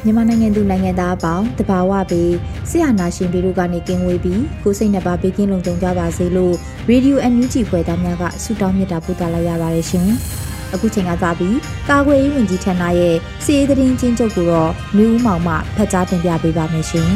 [0.04, 2.32] မြန်မာနိုင်ငံသူနိုင်ငံသားအပေါင်းတဘာဝပြီး
[2.70, 6.54] ဆရာနာရှင်ပြည်တို့ကနေကင်းဝေးပြီးကိုစိတ်နှပါဘေးကင်းလုံခြုံကြပါစေလို့
[6.88, 10.08] ရေဒီယိုအန်ယူဂျီဖွယ်သားများကဆုတောင်းမြတ်တာပို့သလာရပါတယ်ရှင်။
[10.74, 11.56] အခုချိန်ကစပြီး
[11.88, 17.08] ကာကွယ်ရေးဝန်ကြီးဌာနရဲ့စီးရေးသတင်းချင်းချုပ်ကိုတော့မျိုးဦးမောင်မှဖတ်ကြားတင်ပြပေးပါမယ်ရှင်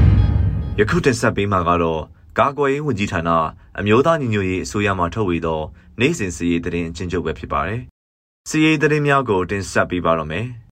[0.78, 2.00] ။ယခုတင်ဆက်ပေးမှာကတော့
[2.38, 3.30] ကာကွယ်ရေးဝန်ကြီးဌာန
[3.78, 5.60] အမျိုးသားညီညွတ်ရေးအစိုးရမှထုတ်ဝေသော
[6.00, 7.80] နိုင်စဉ်စီးရေးသတင်းချင်းချုပ်ပဲဖြစ်ပါတယ်။
[8.48, 10.46] စီးရေးသတင်းများကိုတင်ဆက်ပေးပါတော့မယ်။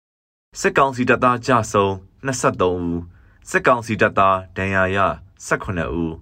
[0.62, 1.92] စစ်ကောင်စီတပ်သားကြဆုံး
[2.28, 3.00] 23ဦး
[3.50, 4.98] စစ်ကောင်စီတပ်သားဒဏ်ရာရ
[5.48, 6.16] 18ဦး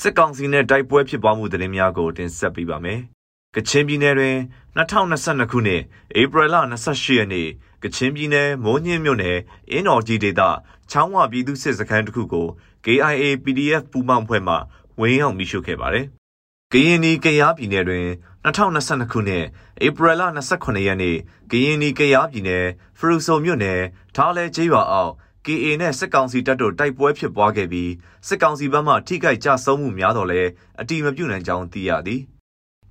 [0.00, 3.00] စစ်ကောင်စီနဲ့တိုက်ပွဲဖြစ်ပွားမှုသတင်းများကိုတင်ဆက်ပေးပါမယ်။
[3.54, 4.36] ကချင်ပြည်နယ်တွင်
[4.76, 5.82] 2022ခုနှစ်
[6.20, 7.48] ဧပြီလ28ရက်နေ့
[7.82, 9.38] ကချင်ပြည်နယ်မိုးညင်းမြို့နယ်
[9.70, 10.42] အင်းတော်ကြီးဒေသ
[10.90, 12.46] ချောင်းဝပြည်သူစစ်စခန်းတစ်ခုကို
[12.84, 14.54] KIA PDF ပူးပေါင်းဖွဲ့မှ
[15.00, 16.06] ဝင်းအောင်မိရှုခဲ့ပါတယ်။
[16.72, 18.06] ကရင်နီကရားပြည်နယ်တွင်
[18.48, 19.44] 2022ခုနှစ်
[19.86, 20.22] ဧပြီလ
[20.54, 21.16] 28ရက်နေ့
[21.50, 22.66] ကရင်နီကရားပြည်နယ်
[22.98, 23.80] ဖရူဆိုမြို့နယ်
[24.14, 25.12] ထားလဲကျေးရွာအောက်
[25.46, 27.92] KA နဲ့စစ်ကောင်စီတပ်တို့တိုက်ပွဲဖြစ်ပွားခဲ့ပြီး
[28.28, 30.42] စစ်ကောင်စီဘက်မှထိခိုက်ကြဆုံးမှုများတော့လဲ
[30.80, 32.20] အတိမပြုနိုင်ကြောင်းသိရသည်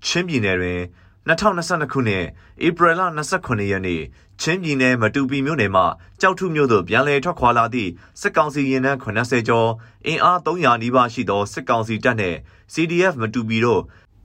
[0.06, 0.82] ချင်းပြည်နယ်တွင်
[1.28, 2.26] 2022ခုနှစ်
[2.66, 3.02] ဧပြီလ
[3.36, 4.02] 29ရက်နေ့
[4.42, 5.84] ချင်းပြည်နယ်မတူပီမြို့နယ်မှ
[6.22, 7.92] ကြောက်ထုမြို့သို့ပြန်လည်ထွက်ခွာလာသည့်
[8.22, 9.70] စစ်ကောင်စီရင်နှန်း80ကျော်
[10.06, 12.38] အင်အား300နီးပါးရှိသောစစ်ကောင်စီတပ်နှင့်
[12.74, 13.82] CDF မတူပီတို့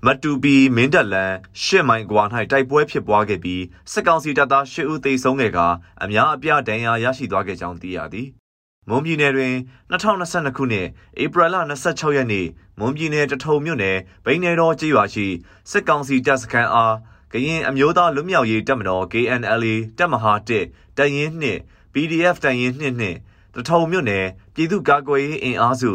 [0.07, 1.33] မတူပီမင်းတပ်လန်
[1.63, 5.59] ရှစ်မိုင်ကွာ၌တိုက်ပွဲဖြစ်ပွားခဲ့ပြီးစစ်ကောင်စီတပ်သား၈ဦးသေဆုံးခဲ့က
[6.03, 8.29] အများအပြားဒဏ်ရာရရှိသွားခဲ့ကြောင်းသိရသည်။
[8.89, 9.55] မွန်ပြည်နယ်တွင်
[9.91, 10.87] 2022ခုနှစ်
[11.23, 12.47] ဧပြီလ26ရက်နေ့
[12.79, 15.27] မွန်ပြည်နယ်တထုံမြို့နယ်ဘိန်းနယ်တော်ကျေးရွာရှိ
[15.71, 16.95] စစ်ကောင်စီတပ်စခန်းအား
[17.33, 21.61] ကရင်အမျိုးသားလွတ်မြောက်ရေးတပ်မတော် KNLA တပ်မဟာ1တပ်ရင်းနှင့်
[21.93, 23.19] PDF တပ်ရင်းနှင့်နှင့်
[23.55, 25.93] တထုံမြို့နယ်ပြည်သူ့ကာကွယ်ရေးအင်အားစု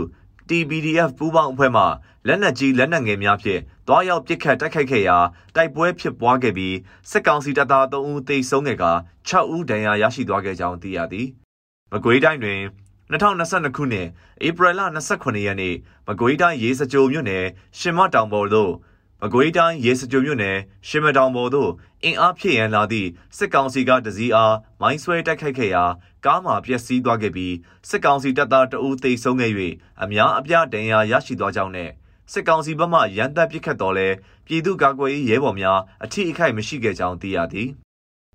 [0.50, 1.84] TPDF ပူးပေါင်းအဖွဲ့မှ
[2.28, 5.18] လက်နက်ကြီးလက်နက်ငယ်များဖြင့်တွားရောက်ပစ်ခတ်တိုက်ခိုက်ခဲ့ရာ
[5.56, 6.76] တိုက်ပွဲဖြစ်ပွားခဲ့ပြီး
[7.10, 8.86] စစ်ကောင်စီတပ်သား3ဦးသေဆုံးခဲ့က
[9.30, 11.28] 6ဦးဒဏ်ရာရရှိသွားခဲ့ကြောင်းသိရသည်။
[11.92, 12.62] မကွေးတိုင်းတွင်
[13.12, 14.08] 2022ခုနှစ်
[14.48, 14.82] ဧပြီလ
[15.14, 15.76] 28ရက်နေ့
[16.08, 17.46] မကွေးတိုင်းရေစကြိုမြို့နယ်
[17.80, 18.72] ရှင်မတောင်ပေါ်သို့
[19.22, 20.58] မကွေးတိုင်းရေစကြိုမြို့နယ်
[20.88, 21.72] ရှင်မတောင်ပေါ်သို့
[22.04, 25.84] အင်အားဖြည့်ရန်လာသည့်စစ်ကောင်စီကတစည်းအားမိုင်းဆွဲတိုက်ခိုက်ခဲ့ရာ
[26.28, 27.54] ကားမှာပျက်စီးသွားခဲ့ပြီး
[27.90, 29.52] စစ်ကောင်စီတပ်သားတအူးသေဆုံးခဲ့၍
[30.04, 31.90] အများအပြားဒဏ်ရာရရှိသွားကြောင်းနဲ့
[32.32, 34.08] စစ်ကောင်စီဘက်မှရန်တပ်ပစ်ခတ်တော်လဲ
[34.46, 37.70] ပြည်သူ့ကာကွယ်ရေးရဲဘော်များအထိအခိုက်မရှိခဲ့ကြောင်းသိရသည်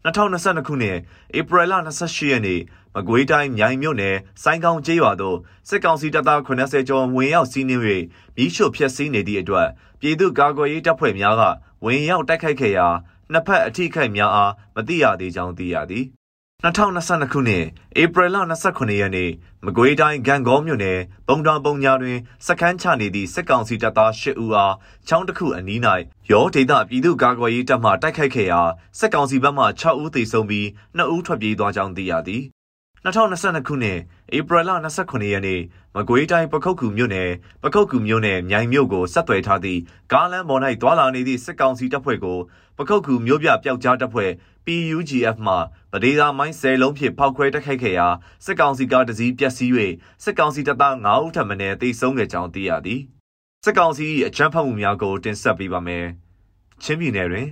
[0.04, 0.98] 2022ခုနှစ်
[1.38, 2.60] ဧပြီလ28ရက်နေ့
[2.94, 5.38] မကွေးတိုင်းမြိုင်မြို့နယ်စိုင်းကောင်းကျေးရွာသို့
[5.68, 7.82] စစ်ကောင်စီတပ်သား80ကျော်ဝင်ရောက်စီးနင်း၍
[8.36, 9.68] မိရှုဖျက်ဆီးနေသည့်အတွက်
[10.00, 11.42] ပြည်သူ့ကာကွယ်ရေးတပ်ဖွဲ့များက
[11.84, 12.88] ဝင်ရောက်တိုက်ခိုက်ခဲ့ရာ
[13.32, 16.04] နှစ်ဖက်အထိခိုက်များအားမသိရသေးကြောင်းသိရသည်
[16.62, 17.64] 2022ခုနှစ်
[18.02, 18.36] ဧပြီလ
[18.68, 19.30] 29ရက်နေ့
[19.64, 24.74] မကွေးတိုင်းဂံကောမြို့နယ်ပုံတော်ပုံညာတွင်စခန်းချနေသည့်စစ်ကောင်စီတပ်သား၈ဦးအား
[25.08, 25.80] ချောင်းတစ်ခုအနီး၌
[26.30, 28.62] ရောဒေသပြည်သူ့ကာကွယ်ရေးတပ်မှတိုက်ခိုက်ခဲ့ရာ
[28.98, 30.66] စစ်ကောင်စီဘက်မှ6ဦးသေဆုံးပြီး
[30.98, 32.42] 2ဦးထွက်ပြေးသွားကြောင်းသိရသည်
[33.04, 33.98] 2022ခုနှစ်
[34.36, 34.70] ဧပြီလ
[35.02, 35.60] 29ရက်နေ့
[35.96, 37.30] မကွေးတိုင်းပခုတ်ကူမြို့နယ်
[37.62, 39.80] ပခုတ်ကူမြို့နယ်မြိုင်မြို့ကိုဆက်သွယ်ထားသည့်
[40.12, 42.38] ကားလမ်းပေါ်၌တွာလာနေသည့်စစ်ကောင်စီတပ်ဖွဲ့ကို
[42.78, 44.30] ပခုတ်ကူမြို့ပြပျောက်ကြားတပ်ဖွဲ့
[44.66, 45.54] PUGF မှ
[45.92, 48.08] ဗဒေသာမိုင်း၁၀လုံးဖြင့်ဖောက်ခွဲတိုက်ခိုက်ခဲ့ရာ
[48.44, 49.70] စစ်ကောင်စီကတစည်းပျက်စီး၍
[50.24, 53.00] စစ်ကောင်စီတပ်သား9ဦးထပ်မံတေဆုံးခဲ့ကြောင်းသိရသည်
[53.64, 56.06] စစ်ကောင်စီ၏အကြမ်းဖက်မှုများကိုတင်ဆက်ပေးပါမယ်
[56.82, 57.48] ချင်းပြည်နယ်တွင်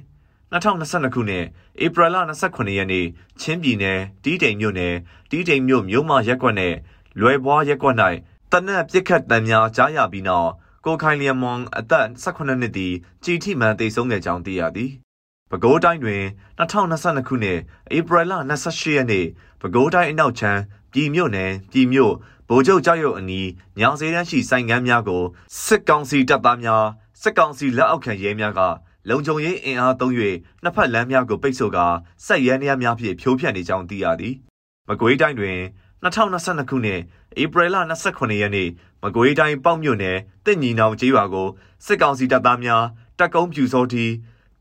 [0.53, 1.45] 2022ခုနှစ်
[1.85, 2.17] ဧပြီလ
[2.47, 3.07] 29ရက်နေ့
[3.41, 4.95] ချင်းပြည်နယ်တီးတိမ်မြို့နယ်
[5.31, 6.75] တီးတိမ်မြို့မြို့မရက်ကွက်နဲ့
[7.21, 7.97] လွယ်ပွားရက်ကွက်၌
[8.53, 10.51] တနက်ပြစ်ခတ်တံများကြားရပြီးနောက်
[10.85, 14.93] ကိုခိုင်လျံမွန်အသက်18နှစ်သည်ကြည်ထိမှန်တေဆုံးခဲ့ကြောင်းသိရသည်
[15.51, 16.23] ပဲခူးတိုင်းတွင်
[16.59, 17.59] 2022ခုနှစ်
[17.97, 18.33] ဧပြီလ
[18.65, 19.27] 28ရက်နေ့
[19.61, 20.61] ပဲခူးတိုင်းအနောက်ချမ်း
[20.93, 22.15] ပြည်မြို့နယ်ပြည်မြို့
[22.49, 23.49] ဗိုလ်ချုပ်ကြောက်ရုပ်အနီး
[23.79, 25.23] ညောင်စေးတန်းရှိဆိုင်ကမ်းများကို
[25.65, 26.85] စစ်ကောင်စီတပ်သားများ
[27.23, 28.61] စစ်ကောင်စီလက်အောက်ခံရဲများက
[29.09, 30.13] လုံခြုံရေးအင်အားသုံး၍
[30.63, 31.87] နှစ်ဖက်လမ်းများကိုပိတ်ဆို့ကာ
[32.27, 34.35] ဆက်ရဲနေရများဖြင့်ဖြိုးဖျက်နေကြောင်းသိရသည်။
[34.89, 35.59] မကွေးတိုင်းတွင်
[36.03, 37.01] 2022ခုနှစ်
[37.43, 38.69] ဧပြီလ28ရက်နေ့
[39.03, 41.49] မကွေးတိုင်းပေါ့မြို့နယ်တစ်ညီနောင်ကျေးရွာကို
[41.87, 42.85] စစ်ကောင်စီတပ်သားများ
[43.19, 44.05] တပ်ကုန်းပြူစောတီ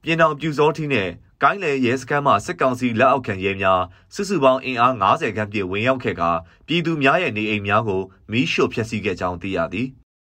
[0.03, 1.09] ပြည်တော်ပြူစောတီနဲ့
[1.43, 3.81] ကိုင်းလေရဲစခန်းမှစစ်ကောင်စီလက်အောက်ခံရဲများ
[4.13, 6.23] စုစုပေါင်းအင်အား90ခန့်ပြည့်ဝင်ရောက်ခဲ့က
[6.67, 8.01] ပြည်သူများရဲ့နေအိမ်များကို
[8.31, 9.87] မီးရှို့ဖျက်ဆီးခဲ့ကြောင်းသိရသည်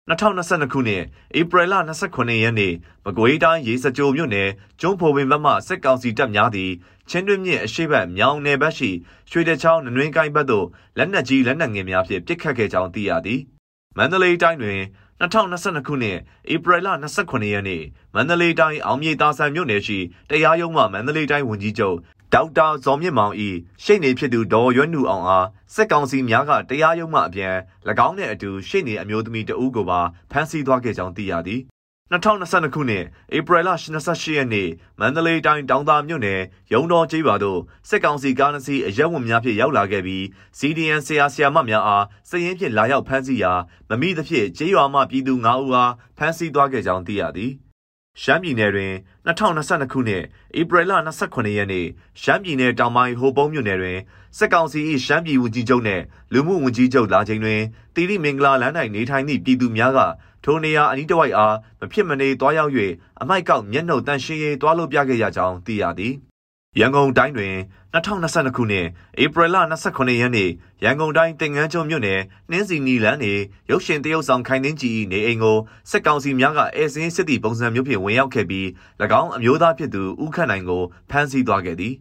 [0.09, 1.03] 2022ခုနှစ်
[1.39, 1.75] ဧပြီလ
[2.09, 2.75] 29ရက်နေ့
[3.05, 4.49] မကွေးတိုင်းရေစကြိုမြို့နယ်
[4.81, 6.71] ကျွန်းဖိုပင်ဘက်မှစစ်ကောင်စီတပ်များသည်
[7.11, 8.91] ချင်းတွင်းမြစ်အရှိတ်မြောင်နယ်ဘက်ရှိ
[9.31, 10.67] ရွှေတချောင်းနွင်းကိုင်းဘက်သို့
[10.99, 13.41] လက်နက်ကြီးလက်နက်ငယ်များဖြင့်ပစ်ခတ်ခဲ့ကြောင်းသိရသည်
[13.97, 14.81] မန္တလေးတိုင်းတွင်
[15.21, 16.19] 2022ခုနှစ်
[16.53, 16.89] ဧပြီလ
[17.21, 17.83] 29ရက်နေ့
[18.15, 19.99] မန္တလေးတိုင်းအောင်မြေသာဆန်မြို့နယ်ရှိ
[20.31, 21.97] တရားရုံးမှမန္တလေးတိုင်းဝန်ကြီးချုပ်
[22.35, 23.35] ဒေါက်တာဇော်မြင့်မောင်၏
[23.85, 27.55] ရှေ့နေဖြစ်သူဒေါ်ရွတ်နူအောင်အားစက်ကောင်စီများကတရားရုံးမှအပြန်၎
[28.07, 31.61] င်းနှင့်အတူရှေ့နေအမျိုးသမီးတဦးကိုပါဖမ်းဆီးသွားခဲ့ကြောင်းသိရသည်
[32.13, 33.05] 2022ခုနှစ်
[33.37, 33.69] ဧပြီလ
[34.03, 34.69] 28ရက်နေ့
[35.01, 36.41] မန္တလေးတိုင်းတောင်သာမြို့နယ်
[36.73, 40.23] ရုံတော်ကျေးရွာသို့စစ်ကောင်စီကားနှစ်စီးအရက်ဝတ်များဖြင့်ရောက်လာခဲ့ပြီး
[40.59, 43.53] CDN ဆရာဆရာမများအားစည်ရင်ဖြင့်လာရောက်ဖမ်းဆီးရာ
[43.89, 47.53] မမိသဖြင့်ကျေးရွာမှပြည်သူ9ဦးအားဖမ်းဆီးသွားခဲ့ကြောင်းသိရသည်။
[48.23, 48.93] ရှမ်းပြည်နယ်တွင်
[49.27, 50.25] 2022ခုနှစ်
[50.59, 50.93] ဧပြီလ
[51.25, 51.87] 28ရက်နေ့
[52.23, 53.99] ရှမ်းပြည်နယ်တောင်ပိုင်းဟိုပုံးမြို့နယ်တွင်
[54.39, 56.03] စစ်ကောင်စီ၏ရှမ်းပြည်ဝန်ကြီးချုပ်နှင့်
[56.33, 57.61] လူမှုဝန်ကြီးချုပ်လာချိန်တွင်
[57.95, 59.99] တီရီမင်္ဂလာလမ်း၌နေထိုင်သည့်ပြည်သူများက
[60.45, 62.73] ထိုနေရာအနီးတစ်ဝိုက်အားမဖြစ်မနေတွားရောက်၍
[63.21, 66.15] အမိုက်ကောက်မျက်နှုတ်တန်ရှင်းရေးတွားလို့ပြခဲ့ရကြောင်းသိရသည်
[66.81, 67.55] ရန်ကုန်တိုင်းတွင်
[67.95, 68.87] 2022ခုနှစ်
[69.23, 69.57] ဧပြီလ
[69.89, 70.51] 29ရက်နေ့
[70.85, 72.21] ရန်ကုန်တိုင်းတင်ငန်းကျွန်းမြို့နယ်
[72.51, 73.33] နှင်းစီနီလန်းနေ
[73.71, 75.59] ရုပ်ရှင်တရုတ်ဆောင်ခိုင်နှင်းကြီးနေအိမ်ကို
[75.91, 78.67] စစ်ကောင်စီများကအဲစင်းစစ်တီပုံစံမျိုးဖြင့်ဝင်ရောက်ခဲ့ပြီး၎
[79.21, 81.95] င်းအမျိုးသားဖြစ်သူဦးခန့်နိုင်ကိုဖမ်းဆီးသွားခဲ့သည်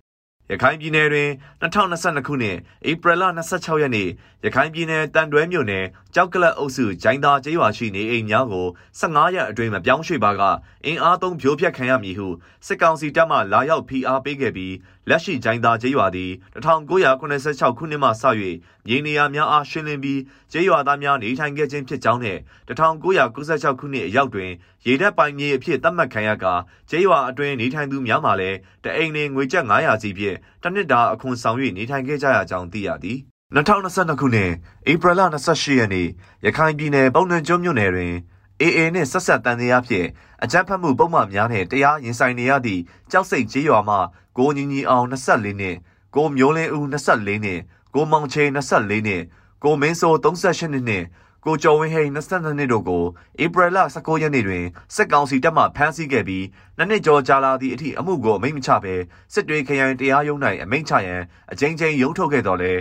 [0.52, 1.30] ရခိုင်ပြည်နယ်တွင်
[1.62, 2.58] 2022ခုနှစ်
[2.90, 4.10] ဧပြီလ26ရက်နေ့
[4.46, 8.68] ရခိုင်ပြည်နယ်တန်တွဲမြို့နယ်ကြောက်ကလပ်အုပ်စုဂျိုင်းသာကျေးရွာရှိနေအိမ်များကို
[9.00, 10.42] 15ရက်အတွင်းမပြောင်းရွှေ့ပါက
[10.86, 12.28] အင်အားသုံးဖြိုးဖျက်ခံရမည်ဟု
[12.66, 14.74] စစ်ကောင်စီတပ်မှလာရောက်ဖိအားပေးခဲ့ပြီး
[15.10, 18.24] လက်ရှိဂျိုင်းသာကျေးရွာသည်1986ခုနှစ်မှစ၍
[18.88, 20.22] မြေနေရာများအားရှင်းလင်းပြီး
[20.52, 24.52] ကျေးရွာသားများနေထိုင်ခဲ့ခြင်းဖြစ်ကြောင်းနှင့်1996ခုနှစ်အရောက်တွင်
[24.86, 26.46] ရေတပ်ပိုင်မြေအဖြစ်သတ်မှတ်ခံရက
[26.90, 33.18] ကျေးရွာအတွင်းနေထိုင်သူများမှလည်းတအိမ်လင်ငွေကျပ်900စီဖြင့်တစ်နှစ်တာအခွန်ဆောင်၍နေထိုင်ခဲ့ကြရကြောင်းသိရသည်
[33.56, 34.52] 2022ခုနှစ်
[34.92, 36.08] ဧပြီလ28ရက်နေ့
[36.46, 38.14] ရခိုင်ပြည်နယ်ပုံနှံကျွန်းမြို့နယ်တွင်
[38.62, 40.08] AA နှင့်ဆက်ဆက်တန်တရားဖြင့်
[40.44, 42.82] အကြမ်းဖက်မှုပုံမှန်များနှင့်တရားရင်ဆိုင်နေရသည့်
[43.12, 43.98] ကြောက်စိတ်ကြေးရွာမှ
[44.38, 45.76] ကိုညီညီအောင်24နှစ်
[46.16, 47.60] ကိုမျိုးလင်းဦး24နှစ်
[47.96, 49.24] ကိုမောင်ချင်း24နှစ်
[49.64, 51.06] ကိုမင်းစိုး38နှစ်နှင့်
[51.46, 53.04] ကိုကျော်ဝင်းဟိန်22နှစ်တို့ကို
[53.44, 54.66] ဧပြီလ19ရက်နေ့တွင်
[54.96, 56.46] စစ်ကောင်စီတပ်မှဖမ်းဆီးခဲ့ပြီး
[56.78, 58.94] နှစ်နှစ်ကျော်ကြာလာသည့်အထိအမှုကိုအမိန့်မချဘဲ
[59.34, 61.22] စစ်တွေခရိုင်တရားရုံး၌အမိန့်ချရန်
[61.52, 62.74] အကြိမ်ကြိမ်ရုံးထုတ်ခဲ့တော်လဲ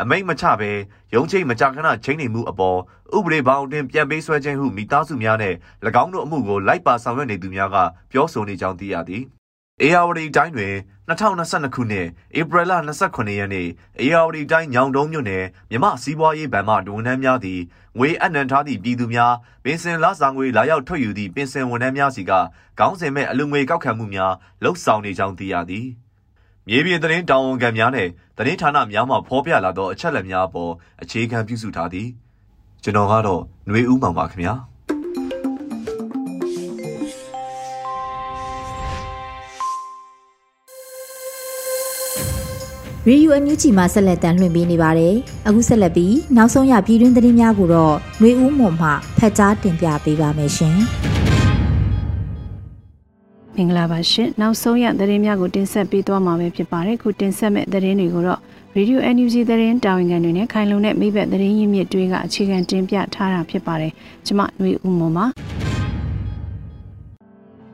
[0.00, 0.70] အမိန့်မချဘဲ
[1.14, 2.78] ရုံးချိန်မကြာခဏချိန်နေမှုအပေါ်
[3.16, 5.54] ဥပဒေဘောင်တွင်ပြန်ပေးဆွဲခြင်းဟုမိသားစုများနဲ့၎
[6.02, 7.76] င်းတို့အမှုကိုလိုက်ပါဆောင်ရွက်နေသူများက
[8.10, 9.24] ပြောဆိုနေကြောင်းသိရသည်
[9.82, 10.74] အေယာဝတီတိုင်းတွင်
[11.08, 12.06] 2022ခုနှစ်
[12.38, 12.72] ဧပြီလ
[13.06, 13.68] 29ရက်နေ့
[14.00, 17.60] အေယာဝတီတိုင်းညောင်တုံးမြို့နယ်မြမစီးပွားရေးဗန်မှဒဝန်ထမ်းများသည်
[17.98, 19.34] ငွေအနှံထားသည့်ပြည်သူများ
[19.64, 22.32] ပင်စင်လစာငွေလာရောက်ထွက်ယူသည့်ပင်စင်ဝန်ထမ်းများစီက
[22.78, 25.86] ခေါင်းစဉ်မဲ့အလူငွေကောက်ခံမှုများလှုပ်ဆောင်နေကြောင်းသိရသည်
[26.69, 28.07] မြေပြင်သတင်းတောင်ဝန်ခံများနဲ့
[28.37, 30.71] သတင်းဌာနများမှဖော်ပြလာသောအချက်အလက်များအပေါ်
[31.01, 32.07] အခြေခံပြုစုထားသည်
[32.83, 34.55] ကျွန်တော်ကတော့ຫນွေဦးမောင်ပါခင်ဗျာ
[43.09, 45.15] ရေယူအန်ယူဂျီမှာဆက်လက်တမ်းလွှင့်ပေးနေပါတယ်။
[45.47, 50.77] အခုဆက်လက်ပြီးနောက်ဆုံးရပြည်တွင်းသတင်းများကိုတော့ຫນွေဦးမွန်မှဖတ်ကြားတင်ပြပေးပါမယ်ရှင်။
[53.56, 58.40] မင်္ဂလာပါရှင်။နောက်ဆုံးရသတင်းများကိုတင်ဆက်ပေးသွားမှာပဲဖြစ်ပါတယ်။ခုတင်ဆက်မဲ့သတင်းတွေကိုတော့
[58.76, 63.92] Radio NUG သတင်းတာဝန်ခံတွေနဲ့ခိုင်လုံတဲ့မိဘသတင်းရင်းမြစ်တွေကအခြေခံတင်ပြထားတာဖြစ်ပါတယ်။
[64.26, 65.26] ကျွန်မຫນွေဦးမွန်ပါ။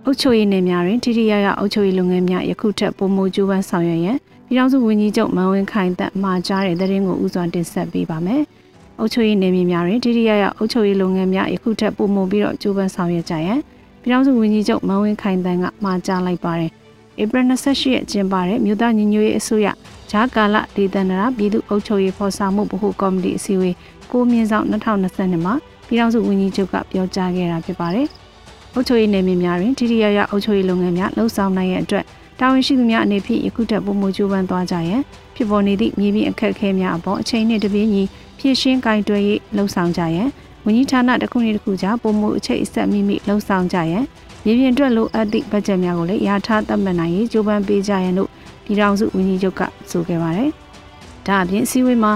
[0.04, 4.16] အုတ်ချိုရည်နယ်များတွင်ထိထိရရအုတ်ချိုရည်လုပ်ငန်းများယခုထက်ပိုမိုကျိုးပန်းဆောင်ရွက်ရန်
[4.46, 8.42] ပြည်ထောင်စုဝန်ကြီးချုပ်မန်ဝင်းခိုင်သက်မှာကြားတဲ့သတင်းကိုဥစွာတင်ဆက်ပေးပါမယ်။
[8.98, 13.60] အုပ်ချုပ်ရေးနယ်မြေများတွင်တိတိယယအုပ်ချုပ်ရေးလုပ်ငန်းများယခုထက်ပိုမိုပြီးတော့ကြိုးပမ်းဆောင်ရွက်ကြရန်
[14.02, 16.70] ပြည်ထောင်စုဝန်ကြီးချုပ်မန်ဝင်းခိုင်တန်းကမှာကြားလိုက်ပါတယ်။
[17.22, 19.68] ဧပြီ28ရက်ကျင်းပတဲ့မြို့သားညီညွတ်ရေးအစိုးရ
[20.10, 23.74] ဂျာကာလဒေသန္တရပြည်သူ့အုပ်ချုပ်ရေးဖော်ဆောင်မှုဗဟိုကော်မတီအစည်းအဝေး
[24.12, 25.54] ကိုမြင့်ဆောင်2022မှာ
[25.86, 28.06] ပြည်ထောင်စုဝန်ကြီးချုပ်ကပြောကြားခဲ့တာဖြစ်ပါတယ်။
[28.74, 32.04] အုပ်ချုပ်ရေးနယ်မြေများတွင်တိတိယယအုပ်ချုပ်ရေးလုပ်ငန်းများလှုပ်ဆောင်နိုင်ရတဲ့အတွက်
[32.40, 35.02] တာဝန်ရှိသူများအနေဖြင့်ယခုထက်ပိုမိုကြိုးပမ်းသွားကြရန်
[35.34, 38.02] ဖြစ်ပေါ်နေသည့်မြေပြင်အခက်အခဲများအပေါ်အချိန်နှင့်တပြေးညီ
[38.38, 40.28] ဖြည့်ရှင်းကင်တွယ်ရေးလှုံ့ဆော်ကြရန်
[40.68, 44.04] ဝန်ကြီးဌာနတစ်ခုနဲ့တစ်ခုကြားပုံမှုအချိတ်အဆက်မိမိလှုံ့ဆော်ကြရန်
[44.44, 48.30] မြေပြင်အတွက်လိုအပ်သည့်ဘတ်ဂျက်များကိုလည်းရာထားသတ်မှတ်နိုင်ရေးကြိုးပမ်းပေးကြရန်လို့
[48.64, 50.50] ပြည်ထောင်စုဝန်ကြီးချုပ်ကဆိုခဲ့ပါတယ်။
[51.26, 52.12] ဒါအပြင်စီဝေးမှာ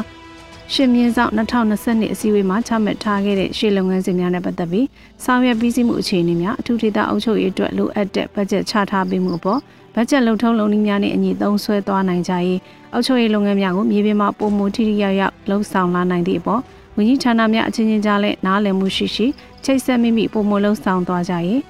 [0.72, 4.86] ရှင်မြင်းဆောင်2020အစည်းအဝေးမှာချမှတ်ထားခဲ့တဲ့ရှေ့လုပ်ငန်းစဉ်များနဲ့ပတ်သက်ပြီး
[5.24, 9.60] ဆောင်ရွက်ပြီးစီးမှုအခြေအနေများအထူးဒေသအုပ်ချုပ်ရေးအတွက်လိုအပ်တဲ့ဘတ်ဂျက်ချထားပေးမှုအပေါ်
[9.94, 12.60] ဘတ်ဂျက်လုံထုံးလုံနည်းများနဲ့အညီသုံးဆွဲသွားနိုင်ကြရေး
[12.92, 16.60] အုပ်ချုပ်ရေးလုပ်ငန်းများကိုမြေပြင်မှာပုံမူထိထိရောက်ရောက်လှုပ်ဆောင်လာနိုင်သည့်အပေါ်
[16.96, 19.26] ဝန်ကြီးဌာနများအချင်းချင်းကြားလည်းနားလည်မှုရှိရှိ
[19.64, 21.60] ချိတ်ဆက်မိမိပုံမလှုပ်ဆောင်သွားကြရေး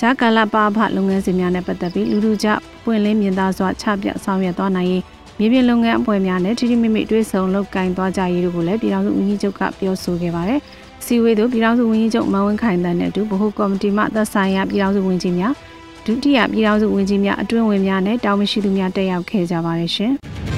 [0.00, 2.48] ဂျာကာလပါဖလုပ်ငန်းစဉ်များနဲ့ပတ်သက်ပြီးလူလူကြ
[2.84, 5.02] ပွင့်လင်းမြင်သာစွာချပြဆောင်ရွက်သွားနိုင်ရေး
[5.38, 10.60] မြေပြင်လုပ်ငန်းအဖွဲ့များနဲ့ထိထိမိမိတွေ့ဆုံလုပ်ကိုင်သွားကြရေးတို့ကိုလည်းပြည်ထောင်စုဝန်ကြီးချုပ်ကပြောဆိုခဲ့ပါတယ်။
[11.04, 15.52] စီဝေးသို့ပြည်ထောင်စုဝန်ကြီးချုပ်မန်ဝင်းခိုင်တန်းနဲ့အတူဗဟိုကော်မတီမှသက်ဆိုင်ရာပြည်ထောင်စုဝန်ကြီးများ
[16.06, 20.14] ဒုတိယပြည်ထောင်စုဝန်ကြီးများအတွင်းဝင်များနဲ့တာဝန်ရှိသူများတက်ရောက်ခဲ့ကြပါတယ်ရှင်။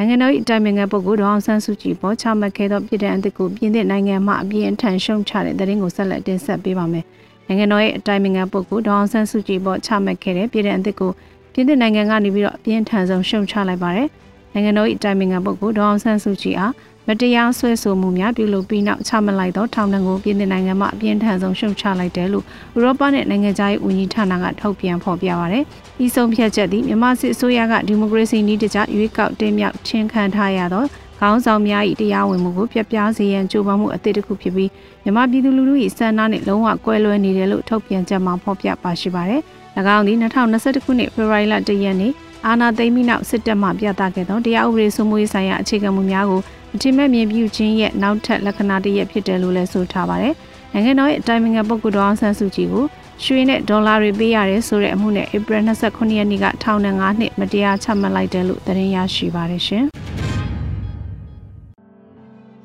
[0.00, 7.04] နိုင်ငံတော်၏အတိုင်ပင်ခံပုဂ္ဂိုလ်ဒေါအောင်ဆန်းစုကြည်ပေါ်ချမှတ်ခဲ့သောပြည်ထောင်စုကိုပြည်သစ်နိုင်ငံမှအပြင်းထန်ရှုံချတဲ့တရင်ကိုဆက်လက်တင်ဆက်ပေးပါမယ်။
[7.46, 11.10] နိုင်ငံတော်၏အတိုင်ပင်ခံပုဂ္ဂိုလ်ဒေါအောင်ဆန်းစုကြည်ပေါ်ချမှတ်ခဲ့တဲ့ပြည်ထောင်စုကို
[11.52, 14.08] ပြည်သစ်နိုင်ငံကနေပြီးတော့အပြင်းထန်ဆုံးရှုံချလိုက်ပါတယ်။
[14.52, 16.72] နိုင်ငံတော်၏အတိုင်ပင်ခံပုဂ္ဂိုလ်ဒေါအောင်ဆန်းစုကြည်အား
[17.12, 22.44] မတရားဆွဲဆိုမှုများပြုလုပ်ပြီးနောက်ချမှတ်လိုက်သောထောင်ဒဏ်ကိုပြည်내နိုင်ငံမှအပြင်းထန်ဆုံးရှုံချလိုက်တယ်လို့
[22.76, 25.64] ဥရောပနဲ့နိုင်ငံခြားရေးဝန်ကြီးဌာနကထုတ်ပြန်ဖော်ပြပါရတယ်။
[26.04, 30.84] ဤဆုံးဖြတ်ချက်သည်မြန်မာစစ်အစိုးရကဒီမိုကရေစီနည်းတကျရွေးကောက်တင်မြှောက်ချင်းခံထားရသော
[31.20, 34.70] ခေါင်းဆောင်များ၏တရားဝင်မှုကိုပြပြစေရန်ကြိုးပမ်းမှုအသစ်တစ်ခုဖြစ်ပြီး
[35.02, 39.42] မြန်မာပြည်သူလူထု၏စံနှာနဲ့လုံးဝကွဲလွဲနေတယ်လို့ထုတ်ပြန်ချက်မှာဖော်ပြပါရှိပါတယ်။၎
[39.96, 42.12] င်းသည်2021ခုနှစ်ဖေဖော်ဝါရီလ1ရက်နေ့
[42.46, 46.40] အာဏာသိမ်းပြီးနောက်စစ်တပ်မှပြသခဲ့သောတရားဥပဒေစိုးမိုးရေးဆိုင်ရာအခြေခံမူများကို
[46.74, 50.34] အထင်မဲ့မြင်ပြုခြင်းရဲ့နောက်ထပ်လက္ခဏာတစ်ရပ်ဖြစ်တယ်လို့လည်းဆိုထားပါတယ်။
[50.72, 52.84] နိုင်ငံတော်ရဲ့အတိုင်ပင်ခံပုဂ္ဂိုလ်တော်အောင်ဆန်းစုကြည်ကို
[53.24, 59.84] ရွှေနဲ့ဒေါ်လာတွေပေးရတယ်ဆိုတဲ့အမှုနဲ့ဧပြီ29ရက်နေ့ကထောင်ဒဏ်9နှစ်မတရားချမှတ်လိုက်တယ်လို့သတင်းရရှိပါတယ်ရှင်။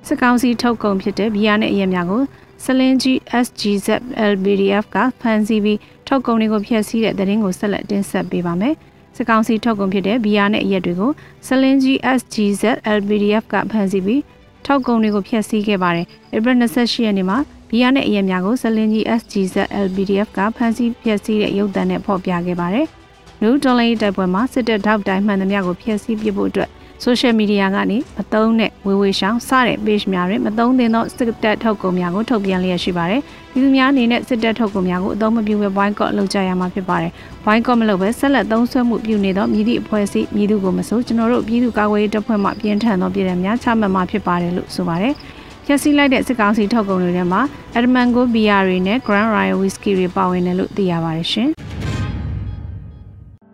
[0.08, 2.24] စစ်ကောင်စီထုတ်ကုန်ဖြစ်တဲ့ဘီယာနဲ့အရက်များကို
[2.64, 3.88] စလင်းကြီး SGZ
[4.32, 8.76] LBDF ကဖန်ဆီးပြီးထုတ်ကုန်တွေကိုဖျက်ဆီးတဲ့သတင်းကိုဆက်လက်တင်ဆက်ပေးပါမယ်။
[9.16, 11.12] စစ်ကောင်စီထုတ်ကုန်ဖြစ်တဲ့ဘီယာနဲ့အရက်တွေကို
[11.48, 12.64] စလင်းကြီး SGZ
[12.98, 14.22] LBDF ကဖမ်းဆီးပြီး
[14.66, 16.06] ထောက်ကုန်တွေကိုဖျက်ဆီးခဲ့ပါတယ်။
[16.36, 17.38] ဧပြီ28ရက်နေ့မှာ
[17.70, 19.56] ဘီယာနဲ့အရက်များကိုစလင်းကြီး SGZ
[19.86, 22.88] LBDF ကဖမ်းဆီးဖျက်ဆီးတဲ့ရုပ်သံနဲ့ဖော်ပြခဲ့ပါတယ်။
[23.42, 26.70] နူဒေါ်လာတိုက်ပွဲမှာစစ်တပ်ထောက်တိုင်းမှန်သမျှကိုဖျက်ဆီးပစ်ဖို့အတွက်
[27.04, 33.22] social media ကနေမသုံးတဲ့ဝေဝေရှောင်းစတဲ့ page များတွင်မသုံးသင့်သောစစ်တပ်ထုတ်ကုန်များကိုထုတ်ပြန်လျက်ရှိပါတယ်။
[33.52, 37.12] ပြည်သူများအနေနဲ့စစ်တပ်ထုတ်ကုန်များကိုအသုံးမပြုဘဲ boycott လုပ်ကြရမှာဖြစ်ပါတယ်။
[37.46, 45.14] boycott မလုပ်ဘဲဆက်လက်သုံးစွဲမှုပြုနေသောမြည်သည့်အဖွဲ့အစည်းမြည်သူကိုမဆိုကျွန်တော်တို့ပြည်သူ့ကာကွယ်ရေးတပ်ဖွဲ့မှပြင်းထန်သောပြည်ထောင်များချမှတ်မှာဖြစ်ပါတယ်လို့ဆိုပါတယ်။
[45.66, 47.42] ဖျက်ဆီးလိုက်တဲ့စစ်ကောင်စီထုတ်ကုန်တွေထဲမှာ
[47.78, 51.52] Edmango Beer တွေနဲ့ Grand Royal Whisky တွေပါဝင်တယ်လို့သိရပါတယ်ရှင်။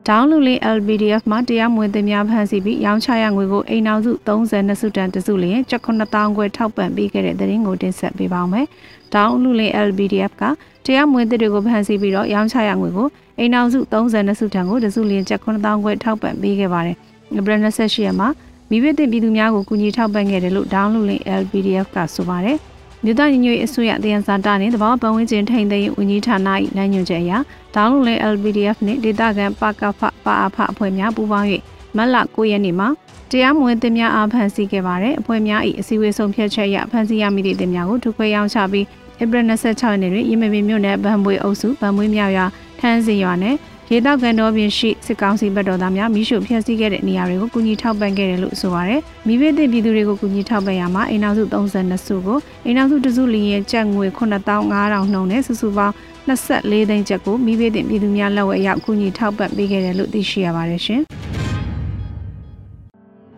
[0.10, 8.65] ဒေါင်းလူလေး LBDF မှာတရားမဝင်သင်များဖမ်းဆီးပြီးရောင်းချရငွေကိုအိမ်အောင်စု32စုတန်တစုလျင်ကျပ်9000ခွဲထောက်ပံ့ပေးခဲ့တဲ့သတင်းကိုတင်ဆက်ပေးပါောင်းမယ်။
[9.13, 10.43] ဒေါင်းလူလေး LBDF က
[10.86, 13.08] တရားမဝင်သစ်တွေကိုဖမ်းဆီးပြီးတော့ရောင်းချရငွေကို
[13.39, 16.98] အိမ်အောင်စု32စုတန်ကိုတစုလျင်ကျပ်9000ခွဲထောက်ပံ့ပေးခဲ့ပါတယ်။
[17.38, 18.27] ဧပြီ28ရက်မှာ
[18.70, 22.58] မိဘတင်ပြည်သူများကိုကူညီထောက်ပံ့ခဲ့တယ်လို့ဒေါင်းလူလေး LBDF ကဆိုပါတယ်။
[23.03, 26.38] မြို့သားညီညွတ်ရေးအစိုးရတယံဇာတာနှင့်တဘာပတ်ဝန်းကျင်ထိန်းသိမ်းရေးဝန်ကြီးဌာန၏
[26.77, 27.31] လမ်းညွှန်ချက်အရ
[27.75, 31.48] ဒေါင်းလုံလဲ LPDF နှင့်ဒေသခံပကဖပါအဖအဖွဲ့များပူးပေါင်း၍
[31.98, 32.88] မတ်လ9ရက်နေ့မှာ
[33.31, 38.86] တရားမဝင်တင်များအားဖမ်းဆီးခဲ့ပါတယ်အဖွဲ့များ၏အစည်းအဝေးဆုံးဖြတ်ချက်အရဖမ်းဆီးရမိသည့်တင်များကိုထုတ်ခွဲရောင်းချပြီး
[39.22, 42.46] ဧပြီ26ရက်နေ့တွင်ရမပင်မြို့နယ်ဗန်ပွေအုပ်စုဗန်မွေးမြောက်ရွာ
[42.79, 43.55] ထန်းစီရွာနဲ့
[43.93, 55.93] ရေတောက်ကန်တော်ပြင်ရှိစစ်ကောင်စီဘက်တော်သားများမိရှုဖျက်ဆီးခဲ့တဲ့နေရာတွေကိုကူညီထောက်ပံ့ခဲ့တယ်လို့ဆိုပါရယ်မိဘတဲ့ပြည်သူတွေကိုကူညီထောက်ပံ့ရမှာအိမ်နောက်စု32စုကိုအိမ်နောက်စုတစုလျင်ကျပ်ငွေ9500နှုန်းနဲ့စုစုပေါင်း
[56.27, 61.03] 24သိန်းကျပ်ကိုမိဘတဲ့ပြည်သူများလက်ဝဲရောက်ကူညီထောက်ပံ့ပေးခဲ့တယ်လို့သိရှိရပါတယ်ရှင်။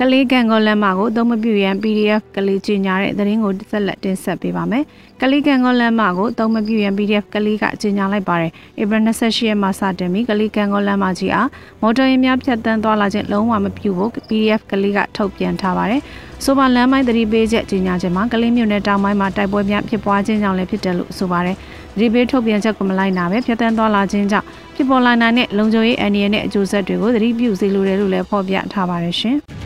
[0.01, 4.83] ကလေးကန်ကောလမ်းမကိုအသုံးမပြုရန် PDF ကလေးကြီးညာတဲ့သတင်းကိုဆက်လက်တင်ဆက်ပေးပါမယ်။
[5.21, 11.50] ကလေးကန်ကောလမ်းမကိုအသုံးမပြုရန် PDF ကလေးကကြီးညာလိုက်ပါတယ်။ဧပြီ28ရက်မှာစတင်ပြီးကလေးကန်ကောလမ်းမကြီးအား
[11.81, 16.01] မော်တော်ယာဉ်များဖြတ်တန်းသွားလာခြင်းလုံးဝမပြုဖို့ PDF ကလေးကထုတ်ပြန်ထားပါတယ်။
[16.43, 21.55] ဆိုပါလမ်းမိုင်းသတိပေးချက်ကြီးညာခြင်းမှာကလေးမြို့နယ်တောင်ပိုင်းမှာတိုက်ပွဲများဖြစ်ပွားခြင်းကြောင့်လည်းဖြစ်တယ်လို့ဆိုပါတယ်။
[22.00, 24.45] ဒီဘေးထုတ်ပြန်ချက်ကိုမလိုက်နာပဲဖြတ်တန်းသွားလာခြင်းကြောင့်
[24.75, 29.39] ဖြစ်ပေါ်လာနိုင်တဲ့လုံခြုံရေးအန္တရာယ်နဲ့အကျိုးဆက်တွေကိုသတိပြုစေလိုတယ်လို့လည်းဖော်ပြထားပါတယ်ရှင်။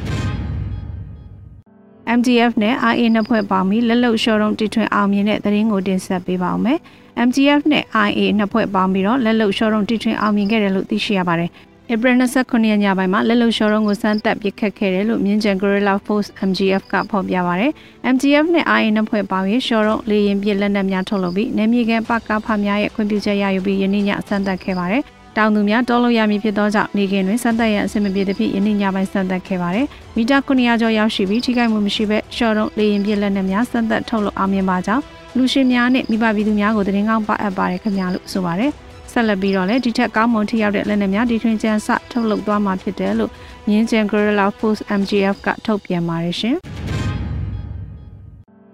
[2.15, 6.79] MTF နဲ့ IA နှစ်ဖွဲ့ပေါင်းပြီးလက်လုံရှော့ရုံတီထွင်အောင်မြင်တဲ့သတင်းကိုတင်ဆက်ပေးပါောင်းမယ်။
[7.27, 11.49] MTF နဲ့ IA နှစ်ဖွဲ့ပေါင်းပြီးတော့လက်လုံရှော့ရုံတီထွင်အောင်မြင်ခဲ့တယ်လို့သိရှိရပါတယ်။
[11.93, 17.71] April 29ရက်ညပိုင်းမှာလက်လုံရှော့ရုံကိုစမ်းတက်ပစ်ခတ်ခဲ့တယ်လို့မြင်းကျန် Guerrilla Force MGF ကဖော်ပြပါရတယ်။
[18.13, 25.03] MGF နဲ့ IA နှစ်ဖွဲ့ပေါင်းပြီးရှော့ရုံလေရင်ပြစ်လက်နက်များထုတ်လုပ်ပြီးနေမြေကန်ပကဖများရဲ့ခွင့်ပြုချက်ရယူပြီးယနေ့ညစမ်းတက်ခဲ့ပါတယ်။
[25.38, 35.03] တောင်သူများတောလို့ရမည်ဖြစ်သောကြောင့်နေကင်းတွင်စမ်းသပ်ရန်အဆင်မပြေသဖြင့်ယနေ့ညပိုင်းစမ်းသပ်ခဲ့ပါတယ်။မီတာ900ကျော်ရောက်ရှိပြီးထိခိုက်မှုမရှိဘဲရှော့တော့လေရင်ပြည့်လက်နက်များစမ်းသပ်ထုတ်လုပ်အောင်မြင်ပါကြောင်း
[35.38, 38.72] လူရှင်များနှင့်မိဘပြည်သူများကိုသတင်းကောင်းပါအပ်ပါတယ်ခင်ဗျာလို့ဆိုပါတယ်။
[39.12, 43.32] စဆက်လက်ပြီးတော့လည်းဒီထက်ကောင်းမွန်ထိရောက်တဲ့လက်နက်များဒီထွင်ကျန်းစထုတ်လုပ်သွားမှာဖြစ်တယ်လို့
[43.67, 46.56] မြင်းကျန် Guerrilla Force MGF ကထုတ်ပြန်ပါတယ်ရှင်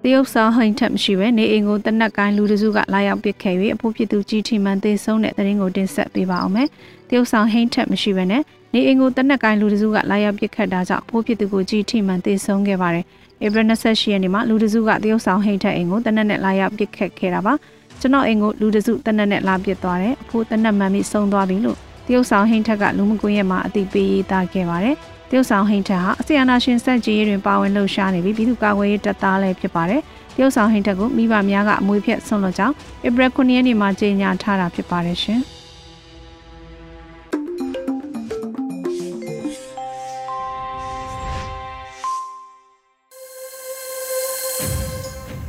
[0.06, 6.68] တရုတ်ဆောင်ဟိန်ထက်မရှိပဲနေအိမ်ကိုတနက်ကိုင်းလူတစုကလာရောက်ပစ်ခဲ့၍အဖို့ဖြစ်သူကြီးထီမှန်သေးဆုံးတဲ့တရင်ကိုတင်ဆက်ပေးပါအောင်မယ်။
[7.10, 8.42] တရုတ်ဆောင်ဟိန်ထက်မရှိပဲနဲ့
[8.74, 13.06] နေအိမ်ကိုတနက်ကိုင်းလူတစုကလာရောက်ပစ်ခတ်တာကြောင့်အဖို့ဖြစ်သူကိုကြီးထီမှန်သေးဆုံးခဲ့ပါတယ်။
[13.46, 17.54] ဧပြီ28ရက်နေ့မှာလူတစုကတရုတ်ဆောင်ဟိန်ထက်အိမ်ကိုတနက်နဲ့လာရောက်ပစ်ခတ်ခဲ့တာပါ။
[18.00, 24.98] ကျွန်တော်အိမ်ကိုလူတစုတနက်နဲ့လာပစ်သွားတယ်။အဖို့တနက်မှန်ပြီးဆုံးသွားပြီလို့တရုတ်ဆောင်ဟိန်ထက်ကလူမှုကွန်ရက်မှာအသိပေးရေးသားခဲ့ပါတယ်။
[25.34, 30.02] တရုတ်ဆောင်ဟိန်ထက်ဟာအစီအနာရှင်စက်ကြီးတွင်ပါဝင်လှုပ်ရှားနေပြီးပြည်သူ့ကာကွယ်ရေးတပ်သားလည်းဖြစ်ပါတယ်။
[30.36, 32.74] တရုတ်ဆောင်ဟိန်တက်ကိုမိဘများကအမွေဖြတ်ဆုံးလို့ကြောင်း
[33.08, 35.40] ဧပြီ9ရက်နေ့မှာကြေညာထားတာဖြစ်ပါတယ်ရှင်။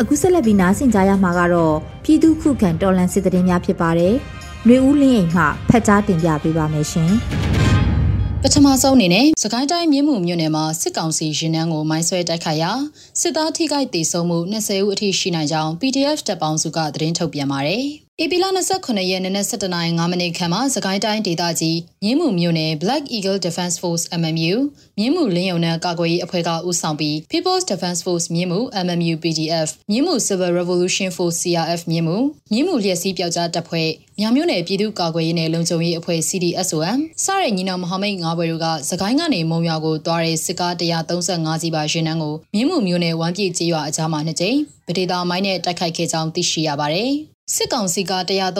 [0.00, 4.14] အခုဆက်လက်ပြီးနားဆင်ကြရမှာကတော့ပြည်သူခုခံတော်လှန်စစ်တရင်များဖြစ်ပါတယ်။
[4.66, 7.12] နှွေဦးလင်းအိမ်မှဖက်ကြားတင်ပြပေးပါမယ်ရှင်။
[8.46, 12.72] ပထမဆုံးအနေနဲ့စကိုင်းတိုင်းမြင်းမှုမြို့နယ်မှာစစ်ကောင်စီရင်နှန်းကိုမိုင်းဆွဲတိုက်ခိုက်ရာ
[13.20, 17.86] စစ်သားထိခိုက်ဒေဆုံးမှု20ဦးအထိရှိနိုင်ကြောင်း PDF တပ်ပေါင်းစုကသတင်းထုတ်ပြန်ပါတယ်။
[18.22, 24.54] ဧပြီလ29ရက်နေ့နက်7:05မိနစ်ခန့်မှာစကိုင်းတိုင်းဒေသကြီးမြင်းမှုမြို့နယ် Black Eagle Defense Force MMU
[24.98, 32.16] မြင်းမှုလင်းယုံနယ်ကာကွယ်ရေးအဖွဲ့ကဦးဆောင်ပြီး People's Defense Force မြင်းမှု MMU PDF မြင်းမှု Civil Revolution Force CRF မြင်းမှု
[32.52, 33.90] မြင်းမှုလျက်စီးပျောက်ကြားတပ်ဖွဲ့
[34.20, 47.14] မြောင်မြို့နယ်ပြည်သူ့ကာကွယ်ရေးနယ်လုံခြုံရေးအဖွဲ့ CDSOM စတဲ့ညီနောင်မဟာမိတ်၅ဘွဲတို့ကစကိုင်းကနေမုံရွာကိုတွားတဲ့စစ်ကား135စီးပါရင်နှန်းကိုမြင်းမှုမြို့နယ်ဝမ်းပြေကျေးရွာအကြားမှာနှစ်ကြိမ်ဗဒေတာမိုင်းနဲ့တိုက်ခိုက်ခဲ့ကြောင်းသိရှိရပါတယ်။
[47.52, 48.12] စစ်ကောင်စီက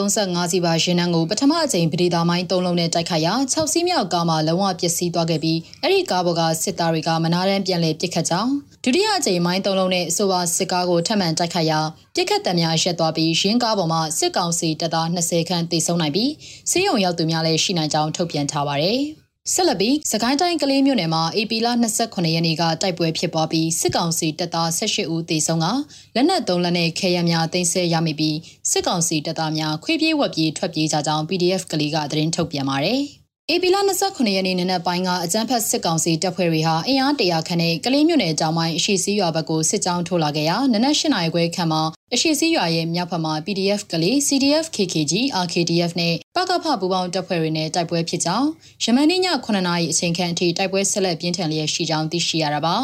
[0.02, 8.52] 135စီးပါရင်နှန်းကိုပထမအကြိမ်ပဒေသာမိုင်း၃လုံးနဲ့တိုက်ခိုက်ရာ6စီးမြောက်ကားမှာလုံးဝပျက်စီးသွားခဲ့ပြီးအဲ့ဒီကားပေါ်ကစစ်သားတွေကမနာတမ်းပြန်လည်ပစ်ခတ်ကြောင်း
[8.84, 11.80] ဒုတိယအကြိမ်မိုင်း၃လုံးနဲ့အဆိုပါစစ်ကားကိုထပ်မံတိုက်ခိုက်ရာ
[12.14, 16.30] ပစ်ခတ်တံများရက်သွားပြီးရင်းကားပေါ်မှာစစ်ကောင်စီတပ်သား20ခန့်တေဆုံးနိုင်ပြီး
[16.70, 19.00] စီးရုံရောက်သူများလည်းရှိနိုင်ကြောင်းထုတ်ပြန်ထားပါတယ်။
[19.52, 21.68] ဆက်လက်ပြီးစကိုင်းတိုင်းကလေးမြို့နယ်မှာ AP လ
[22.00, 25.66] 29ရက်နေ့ကတိုက်ပွဲဖြစ်ပွားပြီးစစ်ကောင်စီတပ်သား18ဦးသေဆုံးက
[26.14, 28.38] လက်နက်3လက်နဲ့ခဲယမ်းများတင်ဆက်ရမိပြီး
[28.70, 33.02] စစ်ကောင်စီတပ်သားများခွေးပြေးဝက်ပြေးထွက်ပြေးကြကြောင်း PDF ကလေးကသတင်းထုတ်ပြန်ပါတယ်။
[33.50, 41.82] AP လ29ရက်နေ့နနက်ပိုင်းကအကြမ်းဖက်စစ်ကောင်စီတပ်ဖွဲ့တွေဟာအင်အားတရာခန့်နဲ့ကလေးမြို့နယ်တောင်ပိုင်းအရှိစည်းရွာဘက်ကိုစစ်ကြောင်းထိုးလာခဲ့ရာနနက်၈နာရီခွဲခန့်မှာ
[42.14, 45.12] အရှိစည်းရွာရဲ့မြောက်ဘက်မှာ PDF ကလေး CDF KKG
[45.44, 48.48] RKDF နဲ့ပကဖပူပေါင်းတပ်ဖွဲ့တွေနဲ့တိုက်ပွဲဖြစ်ကြောင်း
[48.82, 52.76] ယမန်နေ့ည9နာရီအချိန်ခန့်အထိတိုက်ပွဲဆက်လက်ပြင်းထန်လျက်ရှိကြောင်းသိရှိရတာပါ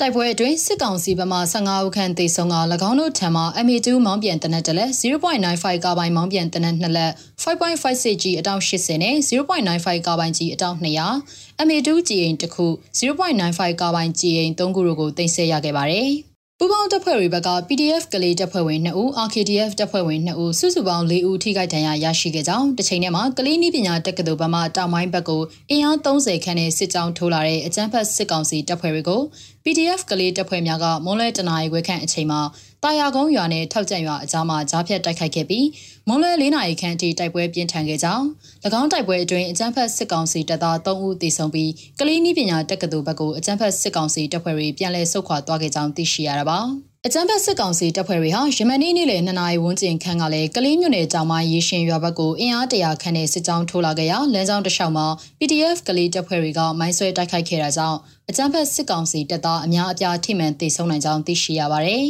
[0.00, 2.56] တိုက်ပွဲအတွင်းစစ်ကောင်စီဘက်မှ15ဦးခန့်သေဆုံးက၎
[2.88, 12.66] င်းတို့ထံမှ MA2 မောင်းပြန်တနက်တလက်0.95ကာပိုင်းမောင်းပြန်တနက်2လက် 5.56G အတောင်80နဲ့0.95ကာပိုင်းကြီးအတောင်200 MA2 ကြည်အိမ်တစ်ခု
[12.98, 16.10] 0.95ကာပိုင်းကြည်အိမ်3ခုတို့ကိုတင်ဆက်ရခဲ့ပါတယ်။
[16.60, 29.20] ပူပေါင်းတပ်ဖွဲ့တွေဘက်က PDF ကလေးတပ်ဖွဲ့ဝင်2ဦး RKDF တပ်ဖွဲ့ဝင်2ဦးစုစုပေါင်း4ဦးထိခိုက်ဒဏ်ရာရရှိခဲ့ကြောင်းတစ်ချိန်တည်းမှာကလေးနည်းပညာတက္ကသိုလ်ဘက်မှတောင်ပိုင်းဘက်ကိုအင်အား30ခန်းနဲ့စစ်ကြောင်းထိုးလာတဲ့အကြမ်းဖက်စစ်ကောင်စီတပ်ဖွဲ့တွေကို
[29.64, 32.40] PDF ကလေးတပ်ဖွဲ့များကမွန်လဲတနာရီခွဲခန့်အချိန်မှာ
[32.84, 35.66] တာယာကုန်းရွာနဲ့ထောက်ကျန်ရွာအကြားမှာကြားဖြတ်တိုက်ခိုက်ခဲ့ပြီး
[36.08, 38.24] မွန်လွဲ၄နာရီခန့်အထိတိုက်ပွဲပြင်းထန်ခဲ့ကြောင်း၎
[38.80, 46.58] င်းတိုက်ပွဲအတွင်းအကြမ်းဖက်စစ်ကောင်စီတပ်သား3ဦးသေဆုံးပြီးကလေးနည်းပညာတက္ကသိုလ်ဘက်ကိုအကြမ်းဖက်စစ်ကောင်စီတပ်ဖွဲ့တွေပြန်လည်ဆုတ်ခွာသွားခဲ့ကြောင်းသိရှိရတာပါ
[47.06, 55.06] အကြမ်းဖက်စစ်ကောင်စီတပ်ဖွဲ့တွေဟာယမန်နေ့နေ့လယ်2နာရီဝန်းကျင်ခန့်ကလည်းကလေးမြို့နယ်တောင်ပိုင်းရေရှင်ရွာဘက်ကိုအင်အားတရာခန့်နဲ့စစ်ကြောင်းထိုးလာခဲ့ရာလမ်းကြောင်းတစ်လျှောက်မှာ
[55.38, 57.98] PDF ကလေးတပ်ဖွဲ့တွေကမိုင်းဆွဲတိုက်ခိုက်ခဲ့တာကြောင့်
[58.30, 62.04] အကြမ်းဖက်စစ်ကောင်စီတပ်သားအများအပြားထိမှန်သေဆုံးနိုင်ကြောင်းသိရှိရပါတယ်။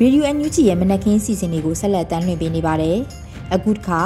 [0.00, 2.98] ရေဒီယို NUG ရဲ့မနက်ခင်းစီစဉ်တွေကိုဆက်လက်တင်ပြနေပါတယ်။
[3.54, 4.00] အခုတစ်ခါ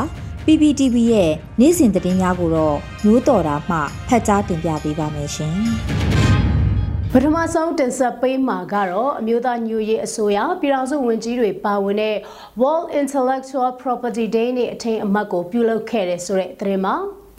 [0.45, 3.77] PPTV ရဲ့နေ့စဉ်သတင်းများကိုတော့မျိုးတော်တာမှ
[4.09, 5.57] ဖတ်ကြားတင်ပြပေးပါမယ်ရှင်။
[7.17, 12.17] ပထမဆုံးတင်ဆက်ပေးမှာကတော့အမျိုးသားညွရေးအစိုးရပြည်ထောင်စုဝန်ကြီးတွေပါဝင်တဲ့
[12.61, 16.95] World Intellectual Property Day နေ့အထိမ်းအမှတ်ကိုပြုလုပ်ခဲ့တဲ့ဆိုတဲ့သတင်းမှာ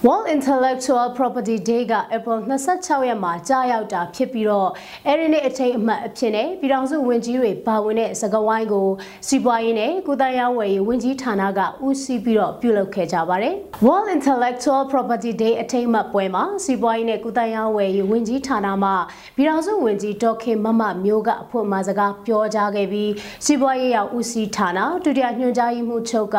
[0.05, 4.69] World Intellectual Property Day က April 26ရက်မှာကြာရောက်တာဖြစ်ပြီးတော့
[5.07, 8.87] အဲဒီနေ့အထိမ်းအမှတ်အဖြစ်နဲ့ပြည်ထောင်စုဝန်ကြီးတွေပါဝင်တဲ့စကဝိုင်းကို
[9.27, 13.53] စီးပွားရေးနဲ့ကုသရေးဝယ်ရေးဝန်ကြီးဌာနကဦးစီးပြီးတော့ပြုလုပ်ခဲ့ကြပါတယ်။
[13.85, 18.89] World Intellectual Property Day အထိမ်းအမှတ်ပွဲမှာစီးပွားရေးနဲ့ကုသရေးဝယ်ရေးဝန်ကြီးဌာနမှ
[19.35, 23.11] ပြည်ထောင်စုဝန်ကြီးဒေါက်ခင်မမမျိုးကအဖွင့်မှာစကားပြောကြားခဲ့ပြီး
[23.45, 26.37] စီးပွားရေးရောက်ဦးစီးဌာနဒုတိယညွှန်ကြားရေးမှူးချုပ်က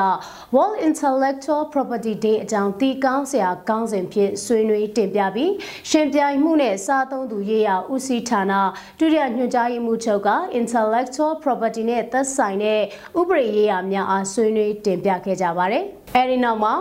[0.54, 5.52] World Intellectual Property Day အကြောင်းတီးကောင်းဆရာကောင်းစဉ်ဖြင့်ဆွေးနွေးတင်ပြပြီး
[5.90, 8.52] ရှင်ပြိုင်မှုနဲ့စားသုံးသူရေးရာဦးစီးဌာန
[8.98, 12.80] ဒုတိယညွှန်ကြားရေးမှူးချုပ်က intellectual property နဲ့သက်ဆိုင်တဲ့
[13.20, 16.74] ဥပဒေရေးရာများအားဆွေးနွေးတင်ပြခဲ့ကြပါတယ်။အဲဒီနောက်မှာ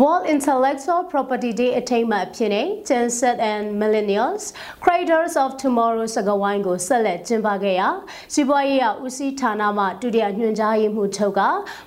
[0.00, 3.20] World Intellectual Property Day အထိမ်းအမှတ်ဖြစ်တဲ့ Gen Z
[3.52, 4.44] and Millennials
[4.84, 7.88] Creators of Tomorrow စကားဝိုင်းကိုဆက်လက်ကျင်းပခဲ့ရာ
[8.32, 11.40] စီးပွားရေးရာဦးစီးဌာနမှဒုတိယညွှန်ကြားရေးမှူးချုပ်က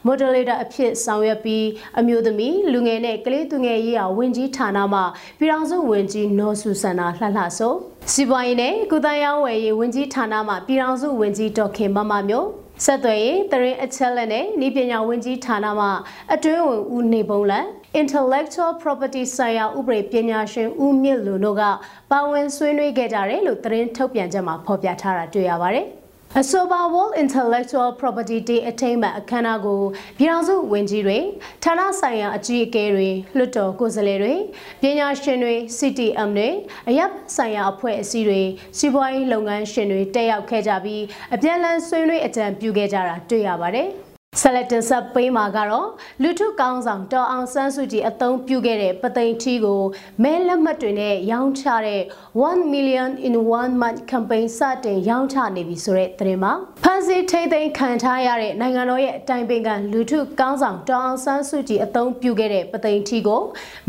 [0.08, 1.66] Moderator အဖြစ်ဆောင်ရွက်ပြီး
[2.00, 5.02] အမျိုးသမီးလူငယ်နဲ့ကလေးသူငယ်ရေးရာဝန်ကြီးဌာနမှ
[5.40, 7.74] ပြည်ထောင်စုဝန်ကြီးနော်ဆူဆန္နာလှလှဆို
[8.14, 15.88] စီးပွားရေးနဲ့ကုသရေးဝယ်ရေးဝန်ကြီးဌာနမှပြည်ထောင်စုဝန်ကြီးဒေါက်ခင်မမမျိုး ဆက်သွယ်ရေးတရင်အချက်လက်နဲ့ဤပညာဝန်ကြီးဌာနမှ
[16.34, 17.66] အတွင်းဝင်ဦးနေပုံလန်
[18.02, 21.64] intellectual property ဆိုင်ရာဥပဒေပညာရှင်ဦးမြင့်လူတို့က
[22.12, 25.88] ပါဝင်ဆွေးနွေးခဲ့ကြတယ်လို့သတင်းထုတ်ပြန်ချက်မှာဖော်ပြထားတာတွေ့ရပါတယ်။
[26.42, 29.82] အဆိုပါ World Intellectual Property Day အထိမ်းအမှတ်အခမ်းအနားကို
[30.18, 31.20] ပြည်ထောင်စုဝန်ကြီးတွေ
[31.64, 34.34] ဌာနဆိုင်ရာအကြီးအကဲတွေလွှတ်တော်ကိုယ်စားလှယ်တွေ
[34.82, 36.50] ပညာရှင်တွေ CTM တွေ
[36.90, 38.42] အရပ်ဆိုင်ရာအဖွဲ့အစည်းတွေ
[38.78, 41.04] စီးပွားရေးလုပ်ငန်းရှင်တွေတက်ရောက်ခဲ့ကြပြီး
[41.36, 43.90] အပြန်အလှန်ဆွေးနွေးအကြံပြုခဲ့ကြတာတွေ့ရပါတယ်။
[44.42, 45.88] ဆက်လက်တင်ဆက်ပေးမှာကတော့
[46.22, 49.82] လူထုကောင်းဆောင်တော်အောင်ဆန်းစုကြည်အသုံးပြုခဲ့တဲ့ပသိမ်ထီကို
[50.24, 52.02] မဲလက်မှတ်တွေနဲ့ရောင်းချတဲ့
[52.48, 63.42] 1 million in 1 month campaign စတင်ရောင်းချနေပြီဆိုတဲ့သတင်းမှာဖန်စီထိမ့်သိမ်းခံထားရတဲ့နိုင်ငံတော်ရဲ့အတိုင်ပင်ခံလူထုကောင်းဆောင်တော်အောင်ဆန်းစုကြည်အသုံးပြုခဲ့တဲ့ပသိမ်ထီကို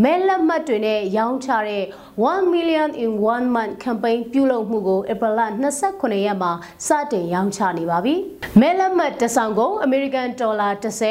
[0.02, 1.84] မဲလက်မှတ်တွေနဲ့ရောင်းချတဲ့
[2.30, 5.40] 1 million in 1 month campaign ပြုလုပ်မှုကိုဧပြီလ
[5.82, 6.52] 29ရက်မှာ
[6.86, 8.14] စတင်ရောင်းချနေပါပြီ
[8.60, 10.68] မဲလက်မှတ်တဆောင်ကို American ဒေါ်လာ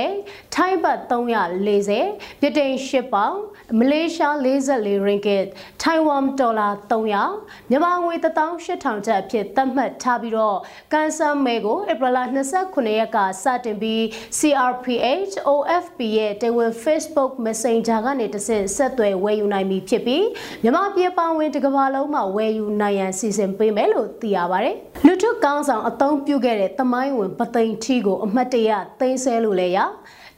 [0.08, 3.36] 30ထိုင်းဘတ်340ဗြိတိန်8ပေါင်
[3.80, 5.48] မလေးရှား44 ringgit
[5.82, 10.58] ထိုင်ဝမ်ဒေါ်လာ300မြန်မာငွေ18000ကျပ်အဖြစ်သတ်မှတ်ထားပြီးတော့
[10.94, 12.20] ကန်ဆယ်မဲကိုဧပြီလ
[12.58, 14.02] 29ရက်ကစတင်ပြီး
[14.38, 20.26] CRPH OFP ရဲ့ Taiwan Facebook Messenger ကနေတဆင့်ဆက်သွယ်ဝယ်ယူနိုင်ပြီဖြစ်ပြီး
[20.64, 29.80] မြန်မာပြည်ပဝင်တကဘာလုံးမှာဝယ်ယူနိုင်ရန်စီစဉ်ပေးမယ်လို့သိရပါတယ်။လူထုကောင်းဆောင်အသုံးပြုခဲ့တဲ့တမိုင်းဝင်ပသိမ်ထီကိုအမှတ်တရသိမ်းဆဲလို့လည်းရ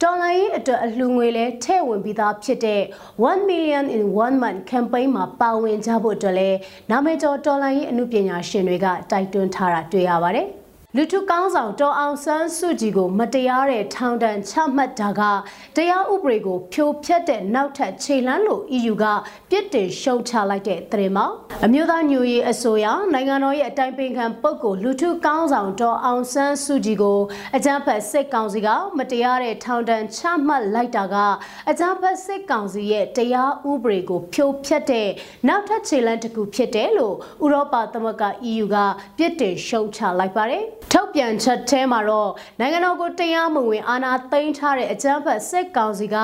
[0.02, 2.82] ဒေါ်လာရေးအတွက်အလှူငွေလဲထည့်ဝင်ပြီးသားဖြစ်တဲ့
[3.30, 6.50] 1 million in 1 month campaign မှာပါဝင်ကြဖို့အတွက်လဲ
[6.90, 10.48] နာမည်ကျော်ဒေါ်လာရေးအမှုပညာရှင်တွေကတိုက်တွန်းထားတာတွေ့ရပါတယ်။
[10.96, 15.20] လူထုကောင်းဆောင်တော်အောင်ဆန်းစုကြည်ကို မတရားတဲ့ထောင်ဒဏ်ချမှတ်တာက
[15.76, 19.04] တရားဥပဒေကို ဖြိုဖျက်တဲ့နောက်ထပ်ခြေလှမ်းလို့ EU က
[19.50, 21.26] ပြစ်တင်ရှုံချလိုက်တဲ့သတင်းမှာ
[21.64, 27.18] အမျိုးသားညွရေးအစိုးရနိုင်ငံတော်ရဲ့အတိုင်ပင်ခံပုဂ္ဂိုလ်လူထုကောင်းဆောင်တော်အောင်ဆန်းစုကြည်ကို
[27.56, 31.16] အကြမ်းဖက်စစ်ကောင်စီကမတရားတဲ့ထောင်ဒဏ်ချမှတ်လိုက်တာက
[31.70, 35.08] အကြမ်းဖက်စစ်ကောင်စီရဲ့တရားဥပဒေကိုဖြိုဖျက်တဲ့
[35.48, 38.76] နောက်ထပ်ခြေလှမ်းတစ်ခုဖြစ်တယ်လို့ဥရောပသမဂ္ဂ EU က
[39.18, 46.16] ပြစ်တင်ရှုံချလိုက်ပါတယ်ထုတ်ပြန်ချက်ထဲမှာတော့နိုင်ငံတော်ကိုတရားမဝင်အာဏာသိမ်းထားတဲ့အကြမ်းဖက်စစ်ကောင်စီက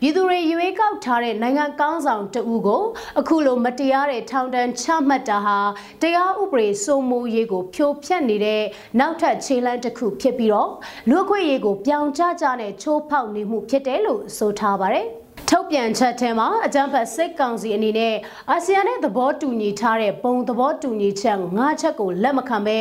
[0.00, 2.82] ပြည်သူတွေရွေးကောက်ထားတဲ့နိုင်ငံကောင်းဆောင်တဦးကို
[3.18, 5.58] အခုလိုမတရားတဲ့ထောင်ဒဏ်ချမှတ်တာဟာ
[6.02, 8.62] တရားဥပဒေစိုးမိုးရေးကိုဖြိုဖျက်နေတဲ့
[8.98, 10.70] နောက်ထပ်ခြေလှမ်းတစ်ခုဖြစ်ပြီးတော့
[11.08, 15.08] လူ့အခွင့်အရေးကိုပြောင်ကျကျနဲ့ချိုးဖောက်နေမှုဖြစ်တယ်လို့ဆိုထားပါတယ်။
[15.52, 18.14] ထုတ်ပြန်ချက်ထဲမှာအကြံဖတ်စစ်ကောင်စီအနေနဲ့
[18.50, 22.78] အာဆီယံနဲ့သဘောတူညီထားတဲ့ပုံသဘောတူညီချက်၅ချက်ကိုလက်မခံဘဲ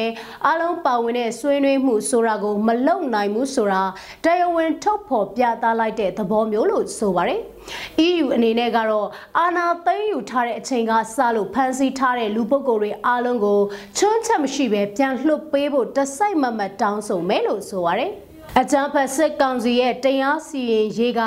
[0.48, 3.84] အလုံးပါဝင်တဲ့ဆွေးနွေးမှုဆိုတာကိုမလုံနိုင်ဘူးဆိုတာ
[4.24, 7.42] တရားဝင်ထုတ်ဖော်ပြသလိုက်တဲ့သဘောမျိုးလို့ဆိုပါတယ်။
[8.08, 13.60] EU အနေနဲ့ကတော့အာဏာသိမ်းယူထားတဲ့အချိန်ကစလို့ဖမ်းဆီးထားတဲ့လူပုဂ္ဂိုလ်တွေအားလုံးကို
[13.98, 18.14] ချွန်းချက်မရှိဘဲပြန်လွှတ်ပေးဖို့တစိုက်မမတ်တောင်းဆိုမယ်လို့ဆိုပါတယ်။
[18.56, 21.22] အကြံဖက်စစ်ကောင်စီရဲ့တရားစီရင်ရေးက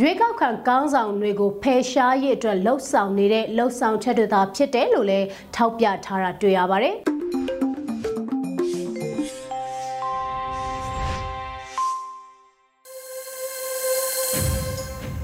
[0.00, 6.96] ရွေးကောက်ခံကောင်းဆောင်တွေကိုဖယ်ရှားရေးအတွက်လှုပ်ဆောင်နေတဲ့လှုပ်ဆောင်ချက်တွေသာဖြစ်တယ်လို့လည်းထောက်ပြထားတာတွေ့ရပါတယ်။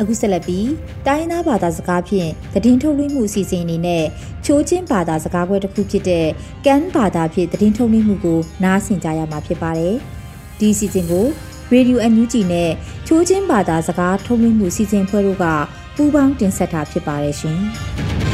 [0.01, 0.69] အခုဆက်လက်ပြီး
[1.07, 4.05] တိုင်းသားဘာသာစကားဖြင့်သတင်းထုတ်လွှင့်မှုအစီအစဉ်အနေနဲ့
[4.45, 6.27] ချိုးချင်းဘာသာစကားခွဲတစ်ခုဖြစ်တဲ့
[6.67, 9.97] ကန်ဘာသာဖြင့်သတင်းထုတ်လွှင့်မှုကိုနားဆင်ကြရမှာဖြစ်ပါတယ်။
[10.61, 11.27] ဒီအစီအစဉ်ကို
[11.73, 12.71] ရေဒီယိုအန်ယူဂျီနဲ့
[13.07, 15.45] ချိုးချင်းဘာသာစကားထုတ်လွှင့်မှုစီစဉ်ဖွဲ့တို့က
[15.97, 17.61] ပူးပေါင်းတင်ဆက်တာဖြစ်ပါတယ်ရှင်။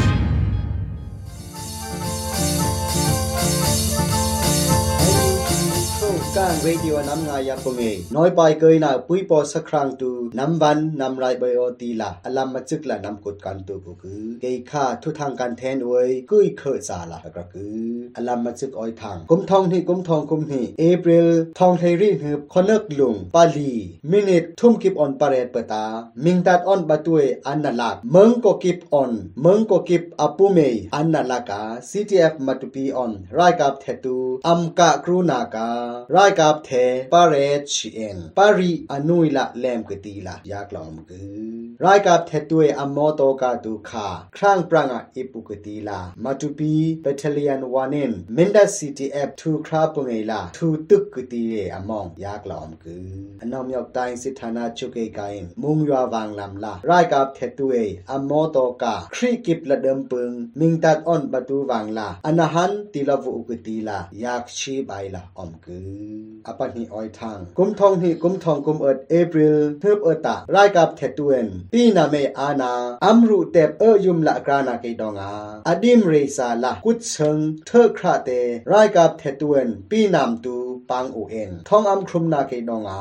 [6.63, 7.83] เรดิโอนำงายาคงเอ
[8.15, 17.77] น้อยไปเกยนาปุยปอสักครั้งตูน้ำบันน้ำไรใบโอตีละอลัมมาจึกละนำกดกันตูกูคือเกยค่าทุทางการแทนเวยกุยเคอซาละก็คือ
[18.15, 21.27] อลัมมาจึกอ้อยทางกุมทองที่กุมทองกุมนี่เอพริล
[21.59, 23.71] ทองเทรีหืบคอนเนกลุงปาลี
[24.11, 25.85] มินิททุ่มกิบออนปาเรตเปตา
[26.25, 30.59] มิงตัดออนบาตุเออันนาลักเมืองก็กิบออนเมืองก็กิบอปูเม
[30.95, 34.17] อันนาลักา CTF มาตุปีออนรายกับเทตู
[34.47, 35.69] อัมกะครูนากา
[36.15, 36.71] รายกับกับเท
[37.13, 37.35] ปาเร
[37.73, 41.21] ชิเอ็นปารีอนุยละแลมกตีละยากลอมกื
[41.55, 44.07] อรายกับเทตวยอมอโตกาตุคา
[44.37, 53.07] ครั้งปรังอิปุกตีลามาตุปีเบทเลียนวานินมินดัสซีทีเอฟทูคราปงเอลาทูตึกกตีเรอมองยากลอมกือ
[53.41, 72.72] อนอมยอกตายสิธานาชุกเกกายมุงยววางลำลารายกับเทตวยอมอโตกาครีกิบละเดิมปึงมิงตัดออนประตูวางลาอนาหันติลาวุกตีลายากชีบายละอมกืออปันหิออยทางกุมทองหิกุมทองกุมเอิดเอพริลเทิบเอตารายกับเทตวยปีนาเมอานา
[73.04, 75.32] อัมรุเตบเอยุมละกรานาเกดองา
[75.68, 78.30] อดิมเรซาละกุดเชิงเทอคราเต
[78.72, 80.56] รายกับเทตวนปีนามตู
[80.89, 82.99] ปังอูเอ็นทองอัมครุมนาเกดองา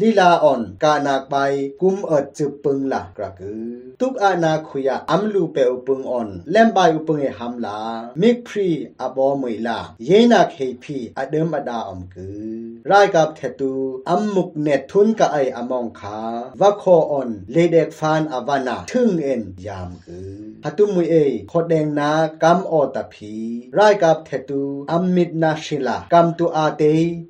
[0.00, 1.34] ลีลาอ่อนกานาไป
[1.80, 7.78] กุมเอิดจึปึงละกระกือตุกอานาคุยาอัมลูเปอุปึงอ่อนแลมบายอุปึงเอฮัมลา
[8.20, 8.68] มิกพรี
[9.00, 12.28] อบอมวยลาเยนาเคพีอเดิมอดาอมกื
[12.64, 13.74] อรายกับเทตู
[14.10, 16.18] อัมมุกเนทุนกะไออมองคา
[16.60, 21.14] วะโคอ่อนเลเดกฟานอวานาทึ่งเอ็นยามกือฮัตุมุยเอ
[21.50, 22.10] ขดแดงนา
[22.42, 23.34] กัมออตะพี
[23.78, 24.62] รายกับเทตู
[24.92, 26.82] อัมมิดนาชิลากัมตูอาเต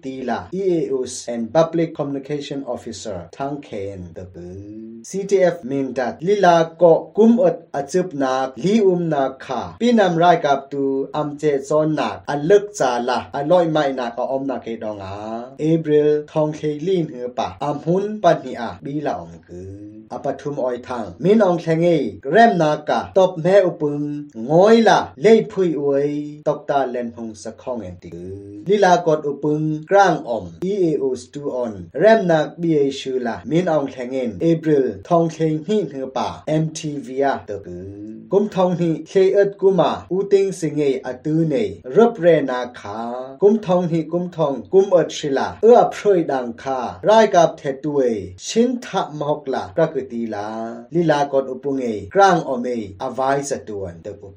[0.02, 5.02] Dila, EAU's and Public Communication Officer Tang Ken the Bu.
[5.06, 10.70] CTF Mindat Lila Ko Kum Ut Achup Na Li Um Na Kha Pinam Rai Kap
[10.70, 14.46] Tu Am Che Son Na An Lek Cha La An Loi Mai Na Ka Om
[14.46, 18.78] Na Ke Dong A April Thong Ke Lin He Pa Am Hun Pan Ni A
[18.82, 21.88] Bi La Om Ku อปทุมออยทางมินองแทงเอ
[22.30, 24.02] แรมนากะตบแม่อุปึง
[24.50, 26.08] งอยละเล่ยพุยอวย
[26.48, 28.10] ตกตาเลนพงสะข้องแอนติ
[28.68, 35.64] ลีลากดอุปึง grang om EAO stu on rem nak BA shula min ong thangen April thong kheng
[35.66, 37.76] hi ngư pa MTV a to ku
[38.30, 43.36] kum thong hi khe at kuma u ting singe atu nei rap re na kha
[43.40, 47.72] kum thong hi kum thong kum at shila a phroi dang kha rai kap the
[47.82, 50.46] tuwe shin tha mok la prakriti la
[50.94, 54.30] lila kon upunge grang omei avai satuan to ku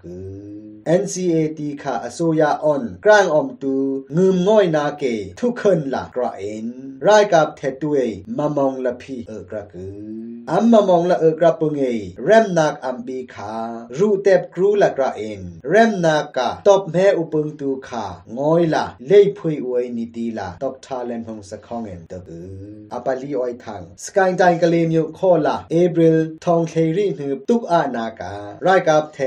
[1.01, 2.41] NCAT ခအစိုးရ
[2.73, 3.73] on grang om tu
[4.15, 6.67] ngum ngoi na ke ทุกคนละกระเอ็น
[7.07, 7.99] รายกับเทตุเอ
[8.37, 11.83] มามองละพีเอกระกือ อัมมามองละเอกระปุงเอ
[12.23, 13.53] แรมนักอัมบีคา
[13.97, 18.05] รูเตบครูละกระเอ็นแรมนากาตบแม่อุปงตูคา
[18.37, 22.47] งอยละเล่ยพุยอวยนิตีละตอกทาเลนหงสะข้องเอ็นตะกือ
[22.93, 28.35] อปาลีออยทังสกายไดกะเลมิวข้อละเอบริลทองเครีหืบตุกอานากา
[28.65, 29.19] รายกับเท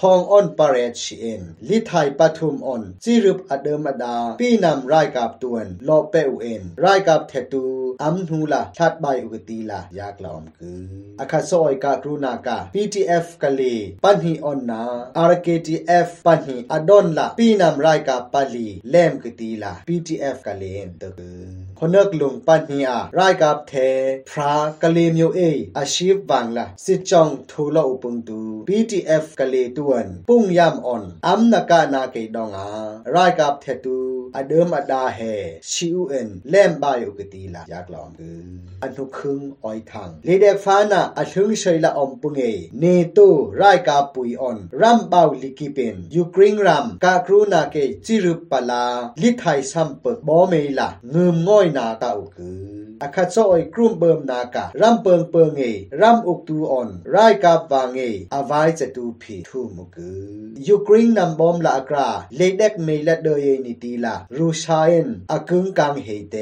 [0.00, 7.64] ทองออนปาเรชเอ็นลิไทยปทุมออนจิรุปอเดิมอดาปีนำรายกับตวนโลเปอุเอ็นรายกับเทตู
[8.02, 10.69] อัมฮูละทัดใบอุกตีละยากลอมกือ
[11.22, 14.82] အခါစောကကရုဏာက PTF ကလေးပန်ဟီအွန်နာ
[15.30, 21.20] RKTF ပန်ဟီအဒွန်လာပီနမ်ရိုက်ကပလီလမ်ကတီလာ PTF ကလေးန်တက
[21.78, 24.52] ခနကလုံပန်ဟီအရိုက်ကပ်သေးဖရာ
[24.82, 32.66] ကလေးမျိုးအေအရှိဘန်လာစစ်ချောင်းထူလောက်ပုန်တူ PTF ကလေးတွန်ပုန်ယမ်အွန်အမ်နကနာကေဒေါငါ
[33.14, 33.96] ရိုက်ကပ်သေးတူ
[34.36, 35.18] อเดิมอดาเฮ
[35.72, 38.40] ชิวเอ็นแลมบายอุกตีละยากลอมกือ
[38.82, 42.42] อันทุกคึงออยทังลีเดฟานาอถึงเชยละอมปุงเอ
[42.80, 43.18] เนโต
[43.58, 48.86] ไรายกาปุยออนรัมบาวลิกิเป็นยูเครนรัมกากรูนาเกจิรุปปลา
[49.22, 52.50] ลิไทยซัมเปิกบอเมละเงืมง่อยนาตาอุกื
[52.86, 55.63] อ อาคาโซอยกลุ่มเบิมนาการัมเปิงเปิงเอ
[56.01, 57.99] รัมอุกตูออนรายกาบางเอ
[58.33, 60.11] อาวายจะตูพีทูมุกื
[60.65, 66.35] อยูเครนนำบอมละกราเลเด็กเมละเดยนิตีละรูชาเอนอากึงกังเฮเต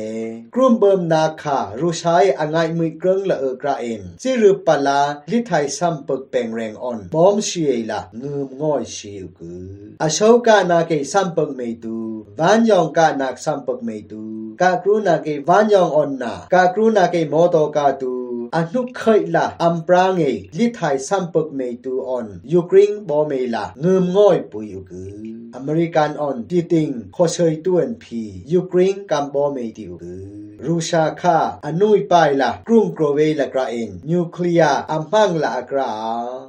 [0.53, 5.01] กลุ่มเบิมนาคารูชายอังไงมือกรึงละเอกราเอนจิรุปลา
[5.31, 9.65] ลิไทยซัมเปิกเปงแรงออนบอมชีเอละงืมง่อยชีอุกือ
[10.01, 11.97] อาโชกานาเกซัมเปิกเมตู
[12.39, 14.23] วันยองกานาซัมเปิกเมตู
[14.62, 18.12] ကာကရုဏာကေဝါညောင်းအွန်နာကာကရုဏာကေမောတောကာတူ
[18.56, 35.92] အနုခိုင်လာအမ်ပရာငေလိထိုင်စမ်ပုတ်မေတူအွန်ယူကရိန်းဘောမေလာငုံငွိုက်ပူယူကူ อเมริกันออนติติงโคเชยตวนพียูเครนกัมบอเมติอุกือรูชาคาอนุยไปละกรุงโกรเวละกราเองนิวเคลียร์อัมพังละกรา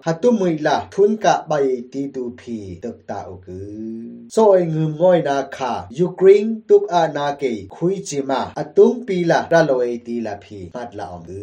[0.05, 1.53] ฮัตุมุยละทุนกะใบ
[1.91, 7.43] ตีตูพีตึกตาอุกือโซยเงิมง่อยนาคายูเครนตุกอานาเก
[7.75, 11.41] คุยจิมาอตุงปีละระโลเอตีละพีมัดละอมกื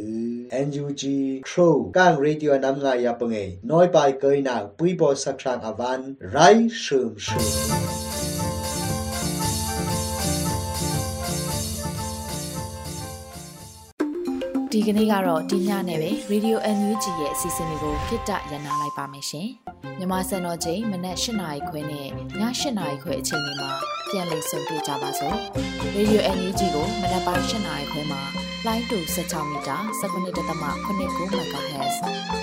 [0.52, 1.02] อ NUG
[1.48, 3.36] Crow กัง Radio นำงายาปงเอ
[3.70, 6.36] น้อยไปเกยนาปุยบอสักครั้งอวันไร
[6.82, 7.45] ชุมชุม
[14.72, 19.48] ဒီကနေ့ကတော့ဒီညနဲ့ပဲ Radio NUG ရဲ့အစီအစဉ်လေးကိုခਿੱတရနာလိုက်ပါမယ်ရှင်။
[19.98, 22.08] မြမစံတော်ချိန်မနက်၈နာရီခွဲနဲ့ည
[22.40, 22.40] ၈
[22.78, 23.70] နာရီခွဲအချိန်တွေမှာ
[24.10, 25.36] ပြန်လည်ဆုံတွေ့ကြပါစို့။
[25.96, 28.22] Radio NUG ကိုမနက်ပိုင်း၈နာရီခွဲမှာ
[28.66, 30.96] လိုင်းတူ16မီတာ19.89
[31.66, 31.96] MHz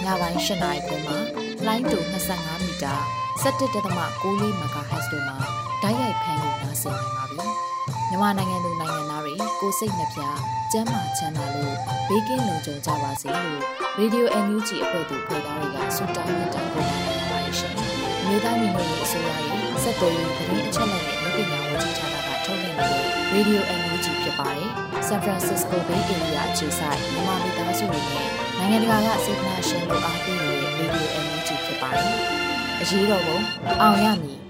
[0.03, 1.17] ညပိုင်း၈နာရီခွဲမှာ
[1.65, 1.97] လိုင်းတူ
[2.31, 5.37] 25မီတာ 17.94 MHz တို့မှာ
[5.81, 7.45] ဓာတ်ရိုက်ဖမ်းလို့နိုင်စေနိုင်ပါပြီ။
[8.09, 10.21] မြန်မာနိုင်ငံသူနိုင်ငံသားတွေကိုစိတ်နှပြ
[10.71, 11.75] ကျန်းမာချမ်းသာလို့
[12.07, 13.61] ဘေးကင်းလုံခြုံကြပါစေလို့
[13.99, 17.73] Radio NUG အဖွဲ့သူဖေသားတွေကဆုတောင်းမြတ်တာပို့တာရပါတယ်ရှင်။
[18.27, 24.69] မြေသားညီမတွေအစိုးရရဲ့စက်တော်ရင်သတင်းအချက်အလက်တွေလုပ်ပညာဝန်ကြီးဌာနကထုတ်လွှင့်နေတဲ့ Radio NUG ဖြစ်ပါတယ်။
[25.07, 32.42] San Francisco Bay Area အခြေစိုက်မြန်မာမိသားစုတွေနဲ့နိုင်ငံတကာကစေတနာရှင်တို့အားပေးနေတဲ့ Radio NUG ဖြစ်ပါတယ်။အ
[32.89, 33.37] ရေးတော်ပုံ
[33.81, 34.42] အောင်ရမည်